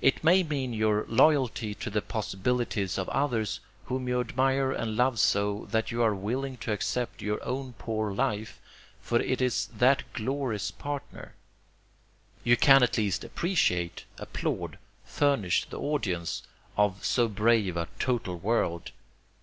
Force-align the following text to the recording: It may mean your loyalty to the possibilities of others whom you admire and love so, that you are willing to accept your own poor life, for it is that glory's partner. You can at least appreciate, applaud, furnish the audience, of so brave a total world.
It 0.00 0.24
may 0.24 0.42
mean 0.42 0.72
your 0.72 1.04
loyalty 1.08 1.74
to 1.74 1.90
the 1.90 2.00
possibilities 2.00 2.96
of 2.96 3.06
others 3.10 3.60
whom 3.84 4.08
you 4.08 4.18
admire 4.18 4.72
and 4.72 4.96
love 4.96 5.18
so, 5.18 5.68
that 5.72 5.90
you 5.92 6.00
are 6.02 6.14
willing 6.14 6.56
to 6.64 6.72
accept 6.72 7.20
your 7.20 7.44
own 7.44 7.74
poor 7.74 8.10
life, 8.14 8.62
for 9.02 9.20
it 9.20 9.42
is 9.42 9.66
that 9.76 10.10
glory's 10.14 10.70
partner. 10.70 11.34
You 12.44 12.56
can 12.56 12.82
at 12.82 12.96
least 12.96 13.24
appreciate, 13.24 14.06
applaud, 14.16 14.78
furnish 15.04 15.66
the 15.66 15.78
audience, 15.78 16.44
of 16.78 17.04
so 17.04 17.28
brave 17.28 17.76
a 17.76 17.88
total 17.98 18.38
world. 18.38 18.92